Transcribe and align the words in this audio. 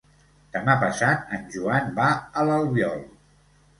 Demà 0.55 0.75
passat 0.83 1.35
en 1.39 1.45
Joan 1.57 1.93
va 2.01 2.07
a 2.43 2.47
l'Albiol. 2.51 3.05